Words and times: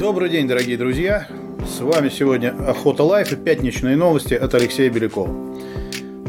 Добрый 0.00 0.30
день, 0.30 0.48
дорогие 0.48 0.78
друзья! 0.78 1.28
С 1.68 1.80
вами 1.80 2.08
сегодня 2.08 2.56
Охота 2.66 3.02
Лайф 3.02 3.32
и 3.32 3.36
пятничные 3.36 3.96
новости 3.96 4.32
от 4.32 4.54
Алексея 4.54 4.88
Белякова. 4.88 5.28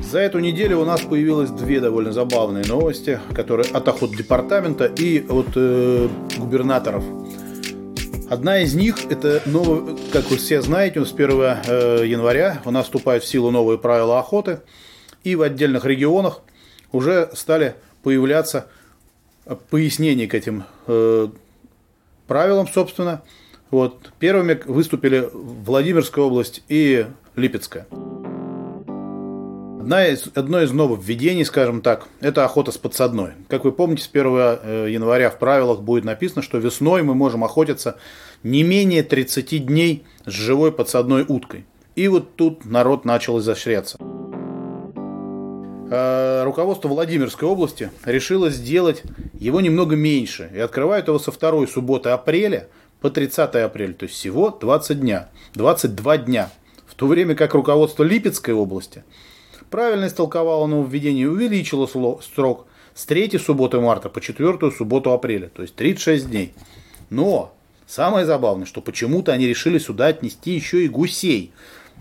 За 0.03 0.19
эту 0.19 0.39
неделю 0.39 0.81
у 0.81 0.83
нас 0.83 0.99
появилось 0.99 1.51
две 1.51 1.79
довольно 1.79 2.11
забавные 2.11 2.65
новости, 2.65 3.21
которые 3.33 3.71
от 3.71 3.87
охот 3.87 4.13
департамента 4.13 4.87
и 4.87 5.25
от 5.25 5.47
э, 5.55 6.09
губернаторов. 6.37 7.05
Одна 8.29 8.59
из 8.59 8.75
них 8.75 8.97
это 9.09 9.41
новый, 9.45 9.97
как 10.11 10.29
вы 10.29 10.35
все 10.35 10.61
знаете, 10.61 11.05
с 11.05 11.13
1 11.13 11.29
э, 11.29 12.03
января 12.07 12.61
у 12.65 12.71
нас 12.71 12.87
вступают 12.87 13.23
в 13.23 13.27
силу 13.27 13.51
новые 13.51 13.77
правила 13.77 14.19
охоты, 14.19 14.59
и 15.23 15.37
в 15.37 15.41
отдельных 15.41 15.85
регионах 15.85 16.41
уже 16.91 17.29
стали 17.35 17.75
появляться 18.03 18.67
пояснения 19.69 20.27
к 20.27 20.33
этим 20.33 20.65
э, 20.87 21.29
правилам, 22.27 22.67
собственно. 22.67 23.21
Вот. 23.71 24.11
Первыми 24.19 24.59
выступили 24.65 25.29
Владимирская 25.31 26.25
область 26.25 26.61
и 26.67 27.07
Липецкая. 27.37 27.87
Одна 29.79 30.05
из, 30.07 30.27
одно 30.35 30.61
из 30.61 30.71
нововведений, 30.71 31.43
скажем 31.45 31.81
так, 31.81 32.07
это 32.19 32.45
охота 32.45 32.71
с 32.71 32.77
подсадной. 32.77 33.31
Как 33.47 33.63
вы 33.63 33.71
помните, 33.71 34.03
с 34.03 34.09
1 34.09 34.25
э, 34.25 34.87
января 34.91 35.31
в 35.31 35.39
правилах 35.39 35.81
будет 35.81 36.03
написано, 36.03 36.43
что 36.43 36.59
весной 36.59 37.01
мы 37.01 37.15
можем 37.15 37.43
охотиться 37.43 37.97
не 38.43 38.61
менее 38.61 39.01
30 39.03 39.65
дней 39.65 40.03
с 40.25 40.31
живой 40.31 40.71
подсадной 40.71 41.25
уткой. 41.27 41.65
И 41.95 42.07
вот 42.09 42.35
тут 42.35 42.65
народ 42.65 43.05
начал 43.05 43.39
изощряться. 43.39 43.97
Э, 45.89 46.43
руководство 46.43 46.89
Владимирской 46.89 47.47
области 47.47 47.89
решило 48.05 48.49
сделать 48.49 49.01
его 49.33 49.61
немного 49.61 49.95
меньше 49.95 50.51
и 50.53 50.59
открывает 50.59 51.07
его 51.07 51.19
со 51.19 51.31
второй 51.31 51.67
субботы 51.69 52.09
апреля– 52.09 52.67
по 53.01 53.09
30 53.09 53.55
апреля, 53.55 53.93
то 53.93 54.05
есть 54.05 54.15
всего 54.15 54.51
20 54.51 54.99
дня, 54.99 55.29
22 55.55 56.17
дня. 56.19 56.51
В 56.85 56.95
то 56.95 57.07
время 57.07 57.35
как 57.35 57.53
руководство 57.55 58.03
Липецкой 58.03 58.53
области 58.53 59.03
правильно 59.69 60.07
истолковало 60.07 60.67
нововведение 60.67 61.23
и 61.23 61.27
увеличило 61.27 61.87
срок 61.87 62.67
с 62.93 63.05
3 63.05 63.37
субботы 63.39 63.79
марта 63.79 64.09
по 64.09 64.21
4 64.21 64.71
субботу 64.71 65.11
апреля, 65.11 65.47
то 65.47 65.63
есть 65.63 65.75
36 65.75 66.29
дней. 66.29 66.53
Но 67.09 67.53
самое 67.87 68.25
забавное, 68.25 68.65
что 68.67 68.81
почему-то 68.81 69.33
они 69.33 69.47
решили 69.47 69.79
сюда 69.79 70.07
отнести 70.07 70.51
еще 70.51 70.85
и 70.85 70.89
гусей. 70.89 71.53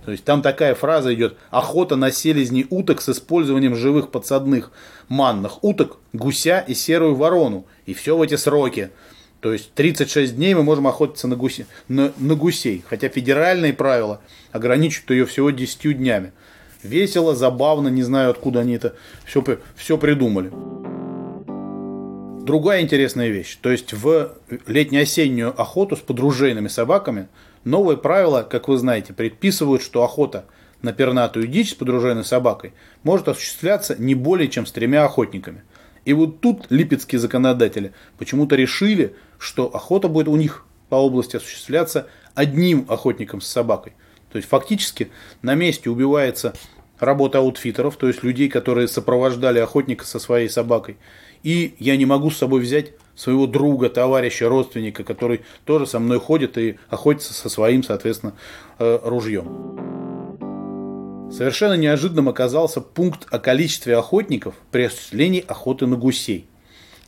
То 0.04 0.12
есть 0.12 0.24
там 0.24 0.42
такая 0.42 0.74
фраза 0.74 1.14
идет 1.14 1.36
«Охота 1.50 1.96
на 1.96 2.10
селезни 2.10 2.66
уток 2.70 3.00
с 3.00 3.08
использованием 3.08 3.76
живых 3.76 4.10
подсадных 4.10 4.72
манных 5.08 5.62
уток, 5.62 5.98
гуся 6.12 6.60
и 6.60 6.74
серую 6.74 7.14
ворону». 7.14 7.66
И 7.86 7.94
все 7.94 8.16
в 8.16 8.22
эти 8.22 8.36
сроки. 8.36 8.90
То 9.40 9.52
есть 9.52 9.72
36 9.74 10.36
дней 10.36 10.54
мы 10.54 10.62
можем 10.62 10.86
охотиться 10.86 11.26
на, 11.26 11.34
гуси, 11.34 11.66
на, 11.88 12.12
на 12.18 12.34
гусей, 12.34 12.84
хотя 12.86 13.08
федеральные 13.08 13.72
правила 13.72 14.20
ограничивают 14.52 15.10
ее 15.10 15.26
всего 15.26 15.50
10 15.50 15.96
днями. 15.96 16.32
Весело, 16.82 17.34
забавно, 17.34 17.88
не 17.88 18.02
знаю, 18.02 18.30
откуда 18.30 18.60
они 18.60 18.74
это 18.74 18.94
все, 19.24 19.42
все 19.76 19.98
придумали. 19.98 20.50
Другая 22.44 22.82
интересная 22.82 23.28
вещь. 23.28 23.58
То 23.60 23.70
есть 23.70 23.92
в 23.92 24.32
летне-осеннюю 24.66 25.58
охоту 25.60 25.96
с 25.96 26.00
подружейными 26.00 26.68
собаками 26.68 27.28
новые 27.64 27.96
правила, 27.96 28.42
как 28.42 28.68
вы 28.68 28.76
знаете, 28.76 29.12
предписывают, 29.12 29.82
что 29.82 30.02
охота 30.02 30.44
на 30.82 30.92
пернатую 30.92 31.46
дичь 31.46 31.72
с 31.72 31.74
подружейной 31.74 32.24
собакой 32.24 32.72
может 33.02 33.28
осуществляться 33.28 33.94
не 33.98 34.14
более 34.14 34.48
чем 34.48 34.66
с 34.66 34.72
тремя 34.72 35.04
охотниками. 35.04 35.62
И 36.04 36.12
вот 36.12 36.40
тут 36.40 36.66
липецкие 36.70 37.18
законодатели 37.18 37.92
почему-то 38.18 38.56
решили, 38.56 39.14
что 39.38 39.66
охота 39.66 40.08
будет 40.08 40.28
у 40.28 40.36
них 40.36 40.64
по 40.88 40.96
области 40.96 41.36
осуществляться 41.36 42.08
одним 42.34 42.86
охотником 42.88 43.40
с 43.40 43.46
собакой. 43.46 43.92
То 44.30 44.36
есть 44.36 44.48
фактически 44.48 45.10
на 45.42 45.54
месте 45.54 45.90
убивается 45.90 46.54
работа 46.98 47.38
аутфитеров, 47.38 47.96
то 47.96 48.08
есть 48.08 48.22
людей, 48.22 48.48
которые 48.48 48.88
сопровождали 48.88 49.58
охотника 49.58 50.04
со 50.04 50.18
своей 50.18 50.48
собакой. 50.48 50.98
И 51.42 51.74
я 51.78 51.96
не 51.96 52.06
могу 52.06 52.30
с 52.30 52.36
собой 52.36 52.60
взять 52.60 52.92
своего 53.14 53.46
друга, 53.46 53.88
товарища, 53.88 54.48
родственника, 54.48 55.04
который 55.04 55.42
тоже 55.64 55.86
со 55.86 55.98
мной 55.98 56.20
ходит 56.20 56.58
и 56.58 56.78
охотится 56.88 57.34
со 57.34 57.48
своим, 57.48 57.82
соответственно, 57.82 58.34
э, 58.78 58.98
ружьем. 59.02 59.99
Совершенно 61.30 61.74
неожиданным 61.74 62.28
оказался 62.28 62.80
пункт 62.80 63.26
о 63.30 63.38
количестве 63.38 63.96
охотников 63.96 64.54
при 64.72 64.84
осуществлении 64.84 65.44
охоты 65.46 65.86
на 65.86 65.96
гусей. 65.96 66.46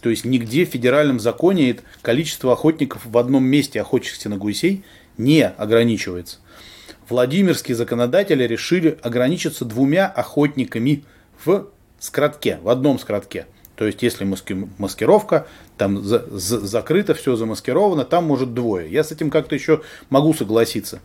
То 0.01 0.11
есть 0.11 0.25
нигде 0.25 0.65
в 0.65 0.69
федеральном 0.69 1.21
законе 1.21 1.81
количество 2.03 2.53
охотников 2.53 3.05
в 3.05 3.19
одном 3.19 3.45
месте 3.45 3.81
охотящихся 3.81 4.29
на 4.29 4.37
гусей 4.37 4.85
не 5.19 5.47
ограничивается. 5.47 6.39
Владимирские 7.09 7.77
законодатели 7.77 8.45
решили 8.45 8.99
ограничиться 9.03 9.65
двумя 9.65 10.07
охотниками 10.07 11.05
в 11.45 11.69
скоротке, 11.99 12.59
в 12.63 12.69
одном 12.69 12.99
скоротке. 12.99 13.47
То 13.75 13.87
есть, 13.87 14.03
если 14.03 14.25
маски, 14.25 14.69
маскировка, 14.79 15.47
там 15.77 16.03
за, 16.05 16.25
за, 16.31 16.61
закрыто, 16.61 17.15
все 17.15 17.35
замаскировано, 17.37 18.05
там 18.05 18.25
может 18.25 18.55
двое. 18.55 18.91
Я 18.91 19.03
с 19.03 19.11
этим 19.11 19.31
как-то 19.31 19.55
еще 19.55 19.83
могу 20.11 20.35
согласиться. 20.35 21.01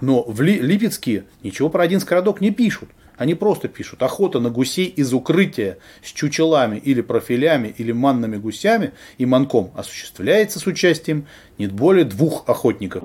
Но 0.00 0.22
в 0.22 0.40
Ли, 0.40 0.58
Липецке 0.58 1.24
ничего 1.42 1.68
про 1.68 1.82
один 1.82 2.00
скородок 2.00 2.40
не 2.40 2.50
пишут. 2.50 2.88
Они 3.16 3.34
просто 3.34 3.68
пишут. 3.68 4.02
Охота 4.02 4.40
на 4.40 4.48
гусей 4.48 4.86
из 4.86 5.12
укрытия 5.12 5.76
с 6.02 6.06
чучелами 6.06 6.78
или 6.78 7.02
профилями 7.02 7.74
или 7.76 7.92
манными 7.92 8.38
гусями 8.38 8.92
и 9.18 9.26
манком 9.26 9.72
осуществляется 9.76 10.58
с 10.58 10.66
участием 10.66 11.26
не 11.58 11.66
более 11.66 12.06
двух 12.06 12.48
охотников. 12.48 13.04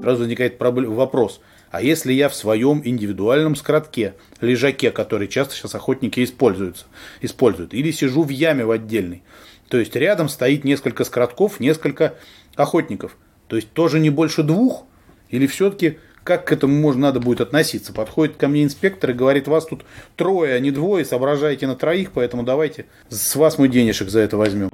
Сразу 0.00 0.20
возникает 0.20 0.58
вопрос, 0.60 1.40
а 1.70 1.82
если 1.82 2.12
я 2.12 2.28
в 2.28 2.34
своем 2.34 2.80
индивидуальном 2.84 3.54
скоротке, 3.54 4.14
лежаке, 4.40 4.92
который 4.92 5.28
часто 5.28 5.54
сейчас 5.54 5.74
охотники 5.74 6.24
используются, 6.24 6.86
используют, 7.20 7.74
или 7.74 7.90
сижу 7.90 8.22
в 8.22 8.30
яме 8.30 8.64
в 8.64 8.70
отдельной, 8.70 9.22
то 9.68 9.76
есть 9.76 9.94
рядом 9.96 10.28
стоит 10.28 10.64
несколько 10.64 11.04
скоротков, 11.04 11.60
несколько 11.60 12.14
охотников, 12.56 13.16
то 13.46 13.56
есть 13.56 13.72
тоже 13.72 14.00
не 14.00 14.08
больше 14.08 14.42
двух, 14.42 14.86
или 15.30 15.46
все-таки 15.46 15.98
как 16.24 16.46
к 16.46 16.52
этому 16.52 16.74
можно 16.74 17.02
надо 17.02 17.20
будет 17.20 17.40
относиться? 17.40 17.92
Подходит 17.92 18.36
ко 18.36 18.48
мне 18.48 18.62
инспектор 18.62 19.10
и 19.10 19.14
говорит, 19.14 19.48
вас 19.48 19.66
тут 19.66 19.84
трое, 20.16 20.54
а 20.54 20.60
не 20.60 20.70
двое, 20.70 21.04
соображаете 21.04 21.66
на 21.66 21.76
троих, 21.76 22.12
поэтому 22.12 22.42
давайте 22.42 22.86
с 23.08 23.34
вас 23.36 23.58
мой 23.58 23.68
денежек 23.68 24.10
за 24.10 24.20
это 24.20 24.36
возьмем. 24.36 24.68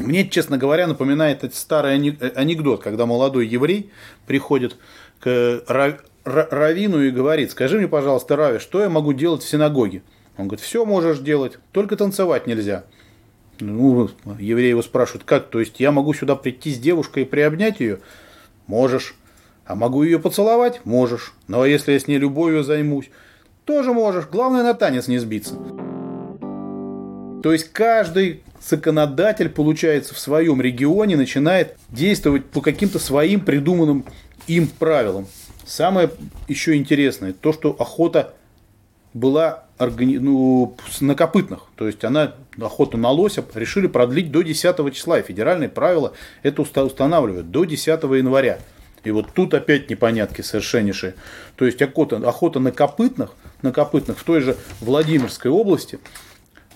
Мне, 0.00 0.26
честно 0.28 0.56
говоря, 0.56 0.86
напоминает 0.86 1.44
этот 1.44 1.54
старый 1.54 1.94
анекдот, 1.94 2.82
когда 2.82 3.04
молодой 3.04 3.46
еврей 3.46 3.92
приходит 4.26 4.76
к 5.20 5.62
Равину 6.24 7.02
и 7.02 7.10
говорит, 7.10 7.50
скажи 7.50 7.78
мне, 7.78 7.86
пожалуйста, 7.86 8.34
Рави, 8.34 8.58
что 8.58 8.80
я 8.80 8.88
могу 8.88 9.12
делать 9.12 9.42
в 9.42 9.48
синагоге? 9.48 10.02
Он 10.38 10.48
говорит, 10.48 10.64
все 10.64 10.86
можешь 10.86 11.18
делать, 11.18 11.58
только 11.72 11.96
танцевать 11.96 12.46
нельзя. 12.46 12.84
Ну, 13.60 14.08
еврей 14.38 14.70
его 14.70 14.80
спрашивает, 14.80 15.24
как, 15.24 15.50
то 15.50 15.60
есть 15.60 15.80
я 15.80 15.92
могу 15.92 16.14
сюда 16.14 16.34
прийти 16.34 16.72
с 16.72 16.78
девушкой 16.78 17.24
и 17.24 17.26
приобнять 17.26 17.80
ее? 17.80 18.00
Можешь. 18.70 19.16
А 19.66 19.74
могу 19.74 20.04
ее 20.04 20.20
поцеловать? 20.20 20.82
Можешь. 20.84 21.34
А 21.48 21.64
если 21.64 21.90
я 21.90 21.98
с 21.98 22.06
ней 22.06 22.18
любовью 22.18 22.62
займусь? 22.62 23.10
Тоже 23.64 23.92
можешь. 23.92 24.28
Главное 24.30 24.62
на 24.62 24.74
танец 24.74 25.08
не 25.08 25.18
сбиться. 25.18 25.56
То 27.42 27.52
есть 27.52 27.72
каждый 27.72 28.44
законодатель, 28.64 29.48
получается, 29.48 30.14
в 30.14 30.20
своем 30.20 30.60
регионе 30.60 31.16
начинает 31.16 31.76
действовать 31.88 32.44
по 32.44 32.60
каким-то 32.60 33.00
своим 33.00 33.40
придуманным 33.40 34.04
им 34.46 34.68
правилам. 34.68 35.26
Самое 35.66 36.10
еще 36.46 36.76
интересное, 36.76 37.32
то, 37.32 37.52
что 37.52 37.70
охота 37.76 38.34
была 39.14 39.64
органи... 39.78 40.18
ну, 40.18 40.76
на 41.00 41.14
копытных. 41.14 41.64
То 41.76 41.86
есть 41.86 42.04
она 42.04 42.34
охоту 42.60 42.96
на 42.96 43.10
лося 43.10 43.44
решили 43.54 43.86
продлить 43.86 44.30
до 44.30 44.42
10 44.42 44.94
числа. 44.94 45.18
И 45.18 45.22
федеральные 45.22 45.68
правила 45.68 46.12
это 46.42 46.62
устанавливают 46.62 47.50
до 47.50 47.64
10 47.64 47.86
января. 47.86 48.58
И 49.02 49.10
вот 49.10 49.28
тут 49.34 49.54
опять 49.54 49.88
непонятки 49.88 50.42
совершеннейшие. 50.42 51.14
То 51.56 51.64
есть 51.64 51.80
охота, 51.80 52.16
охота 52.16 52.60
на 52.60 52.70
копытных, 52.70 53.32
на 53.62 53.72
копытных 53.72 54.18
в 54.18 54.24
той 54.24 54.40
же 54.40 54.56
Владимирской 54.80 55.50
области, 55.50 55.98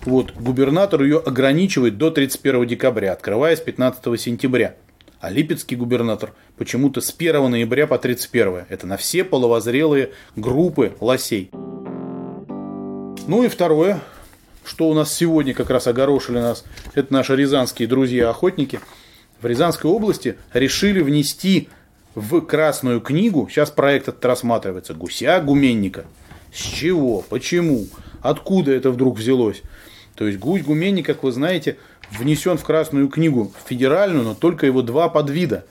вот, 0.04 0.32
губернатор 0.32 1.02
ее 1.02 1.18
ограничивает 1.18 1.96
до 1.96 2.10
31 2.10 2.66
декабря, 2.66 3.12
открывая 3.12 3.56
с 3.56 3.60
15 3.60 4.20
сентября. 4.20 4.76
А 5.20 5.30
Липецкий 5.30 5.76
губернатор 5.76 6.34
почему-то 6.58 7.00
с 7.00 7.14
1 7.16 7.50
ноября 7.50 7.86
по 7.86 7.98
31. 7.98 8.66
Это 8.68 8.86
на 8.86 8.98
все 8.98 9.24
половозрелые 9.24 10.10
группы 10.36 10.94
лосей. 11.00 11.50
Ну 13.26 13.42
и 13.42 13.48
второе, 13.48 14.02
что 14.66 14.86
у 14.90 14.92
нас 14.92 15.14
сегодня 15.14 15.54
как 15.54 15.70
раз 15.70 15.86
огорошили 15.86 16.38
нас, 16.40 16.62
это 16.92 17.10
наши 17.10 17.34
рязанские 17.34 17.88
друзья-охотники. 17.88 18.80
В 19.40 19.46
Рязанской 19.46 19.90
области 19.90 20.36
решили 20.52 21.00
внести 21.00 21.70
в 22.14 22.42
Красную 22.42 23.00
книгу, 23.00 23.48
сейчас 23.50 23.70
проект 23.70 24.08
этот 24.08 24.22
рассматривается, 24.26 24.92
гуся-гуменника. 24.92 26.04
С 26.52 26.58
чего? 26.58 27.22
Почему? 27.22 27.86
Откуда 28.20 28.72
это 28.72 28.90
вдруг 28.90 29.16
взялось? 29.16 29.62
То 30.16 30.26
есть 30.26 30.38
гусь-гуменник, 30.38 31.06
как 31.06 31.22
вы 31.22 31.32
знаете, 31.32 31.78
внесен 32.10 32.58
в 32.58 32.62
Красную 32.62 33.08
книгу 33.08 33.54
федеральную, 33.64 34.22
но 34.22 34.34
только 34.34 34.66
его 34.66 34.82
два 34.82 35.08
подвида, 35.08 35.64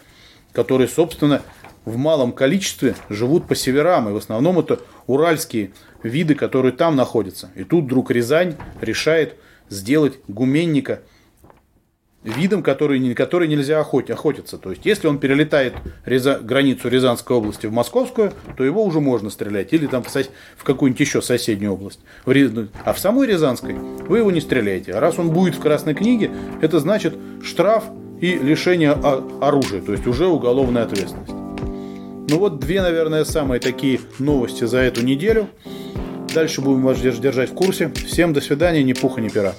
которые, 0.54 0.88
собственно, 0.88 1.44
в 1.86 1.98
малом 1.98 2.32
количестве 2.32 2.96
живут 3.10 3.48
по 3.48 3.56
северам, 3.56 4.10
и 4.10 4.14
в 4.14 4.18
основном 4.18 4.60
это 4.60 4.80
уральские 5.08 5.72
виды, 6.02 6.36
которые 6.36 6.72
там 6.72 6.96
находятся. 6.96 7.50
И 7.56 7.64
тут 7.64 7.86
вдруг 7.86 8.12
Рязань 8.12 8.56
решает 8.82 9.36
сделать 9.70 10.16
гуменника 10.28 11.02
видом, 12.24 12.64
который, 12.64 13.14
который 13.14 13.48
нельзя 13.48 13.80
охот, 13.80 14.10
охотиться. 14.10 14.58
То 14.58 14.70
есть, 14.72 14.86
если 14.86 15.08
он 15.08 15.20
перелетает 15.20 15.74
Ряза, 16.06 16.40
границу 16.42 16.88
Рязанской 16.88 17.36
области 17.36 17.68
в 17.68 17.74
Московскую, 17.74 18.32
то 18.56 18.64
его 18.64 18.84
уже 18.84 19.02
можно 19.02 19.30
стрелять. 19.30 19.74
Или 19.74 19.88
там, 19.88 20.04
в 20.04 20.64
какую-нибудь 20.64 21.02
еще 21.02 21.22
соседнюю 21.22 21.74
область. 21.74 22.00
А 22.26 22.94
в 22.94 23.00
самой 23.00 23.28
Рязанской 23.28 23.74
вы 23.74 24.20
его 24.20 24.32
не 24.32 24.40
стреляете. 24.40 24.94
А 24.94 25.00
раз 25.00 25.20
он 25.20 25.32
будет 25.32 25.56
в 25.56 25.60
Красной 25.60 25.96
книге, 25.96 26.32
это 26.62 26.80
значит 26.80 27.16
штраф 27.44 27.84
и 28.22 28.36
лишение 28.36 28.92
оружия. 29.42 29.82
То 29.82 29.92
есть, 29.92 30.08
уже 30.08 30.28
уголовная 30.28 30.84
ответственность. 30.84 31.43
Ну 32.34 32.40
вот 32.40 32.60
две, 32.60 32.82
наверное, 32.82 33.26
самые 33.26 33.60
такие 33.60 34.00
новости 34.18 34.64
за 34.64 34.80
эту 34.80 35.06
неделю. 35.06 35.50
Дальше 36.34 36.62
будем 36.62 36.82
вас 36.82 37.00
держать 37.00 37.52
в 37.52 37.54
курсе. 37.54 37.92
Всем 38.08 38.34
до 38.34 38.42
свидания, 38.42 38.82
ни 38.82 38.94
пуха, 38.94 39.22
ни 39.22 39.30
пера. 39.30 39.54